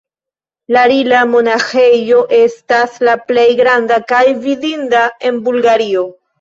La 0.75 0.85
Rila-monaĥejo 0.91 2.23
estas 2.39 2.97
la 3.11 3.15
plej 3.29 3.47
granda 3.63 4.03
kaj 4.15 4.25
vidinda 4.49 5.07
en 5.33 5.43
Bulgario. 5.49 6.07